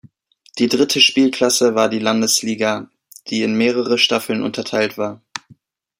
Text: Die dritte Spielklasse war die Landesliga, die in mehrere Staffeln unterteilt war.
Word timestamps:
Die 0.57 0.67
dritte 0.67 0.99
Spielklasse 0.99 1.75
war 1.75 1.87
die 1.87 1.99
Landesliga, 1.99 2.89
die 3.27 3.43
in 3.43 3.53
mehrere 3.55 3.99
Staffeln 3.99 4.41
unterteilt 4.41 4.97
war. 4.97 5.21